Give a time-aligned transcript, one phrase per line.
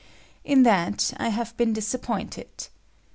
[0.43, 2.65] In that I have been disappointed.